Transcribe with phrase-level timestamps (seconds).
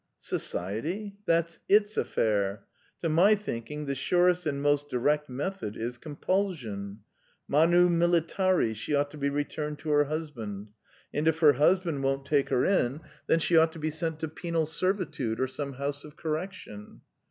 [0.17, 1.17] "Society?
[1.27, 2.65] That's its affair.
[3.01, 7.01] To my thinking the surest and most direct method is compulsion.
[7.47, 10.69] Manu militari she ought to be returned to her husband;
[11.13, 14.27] and if her husband won't take her in, then she ought to be sent to
[14.27, 17.01] penal servitude or some house of correction."